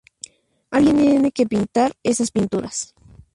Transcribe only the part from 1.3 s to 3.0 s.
que pintar esas pinturas.